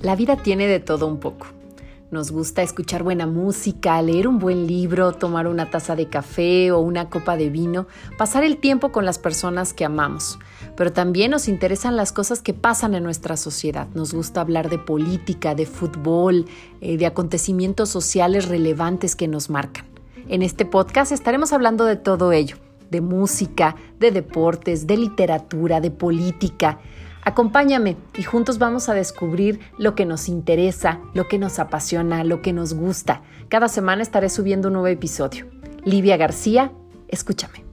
La 0.00 0.14
vida 0.14 0.36
tiene 0.36 0.68
de 0.68 0.78
todo 0.78 1.08
un 1.08 1.18
poco. 1.18 1.48
Nos 2.12 2.30
gusta 2.30 2.62
escuchar 2.62 3.02
buena 3.02 3.26
música, 3.26 4.00
leer 4.00 4.28
un 4.28 4.38
buen 4.38 4.68
libro, 4.68 5.12
tomar 5.12 5.48
una 5.48 5.70
taza 5.70 5.96
de 5.96 6.08
café 6.08 6.70
o 6.70 6.78
una 6.78 7.10
copa 7.10 7.36
de 7.36 7.50
vino, 7.50 7.88
pasar 8.16 8.44
el 8.44 8.58
tiempo 8.58 8.92
con 8.92 9.04
las 9.04 9.18
personas 9.18 9.74
que 9.74 9.84
amamos. 9.84 10.38
Pero 10.76 10.92
también 10.92 11.32
nos 11.32 11.48
interesan 11.48 11.96
las 11.96 12.12
cosas 12.12 12.40
que 12.40 12.54
pasan 12.54 12.94
en 12.94 13.02
nuestra 13.02 13.36
sociedad. 13.36 13.88
Nos 13.94 14.14
gusta 14.14 14.40
hablar 14.40 14.70
de 14.70 14.78
política, 14.78 15.56
de 15.56 15.66
fútbol, 15.66 16.46
eh, 16.80 16.96
de 16.96 17.04
acontecimientos 17.04 17.90
sociales 17.90 18.48
relevantes 18.48 19.16
que 19.16 19.26
nos 19.26 19.50
marcan. 19.50 19.84
En 20.28 20.42
este 20.42 20.64
podcast 20.64 21.10
estaremos 21.10 21.52
hablando 21.52 21.84
de 21.84 21.96
todo 21.96 22.30
ello, 22.30 22.56
de 22.90 23.00
música, 23.00 23.74
de 23.98 24.12
deportes, 24.12 24.86
de 24.86 24.96
literatura, 24.96 25.80
de 25.80 25.90
política 25.90 26.78
Acompáñame 27.24 27.96
y 28.16 28.22
juntos 28.22 28.58
vamos 28.58 28.88
a 28.88 28.94
descubrir 28.94 29.60
lo 29.78 29.94
que 29.94 30.06
nos 30.06 30.28
interesa, 30.28 31.00
lo 31.14 31.28
que 31.28 31.38
nos 31.38 31.58
apasiona, 31.58 32.24
lo 32.24 32.42
que 32.42 32.52
nos 32.52 32.74
gusta. 32.74 33.22
Cada 33.48 33.68
semana 33.68 34.02
estaré 34.02 34.28
subiendo 34.28 34.68
un 34.68 34.74
nuevo 34.74 34.88
episodio. 34.88 35.46
Livia 35.84 36.16
García, 36.16 36.72
escúchame. 37.08 37.64